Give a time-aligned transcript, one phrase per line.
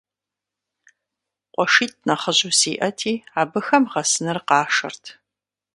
[1.53, 5.03] КъуэшитӀ нэхъыжьу сиӀэти, абыхэм гъэсыныр къашэрт.